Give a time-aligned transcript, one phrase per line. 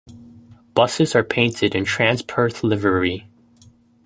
[0.73, 3.27] Buses are painted in Transperth livery.